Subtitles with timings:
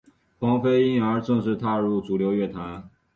[0.39, 2.89] 黄妃因而正式踏入主流乐坛。